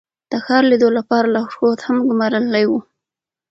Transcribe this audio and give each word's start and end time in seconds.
د 0.31 0.33
ښار 0.45 0.63
لیدو 0.71 0.89
لپاره 0.97 1.27
لارښود 1.35 1.79
هم 1.87 1.97
ګمارلی 2.09 2.65
و. 2.67 2.71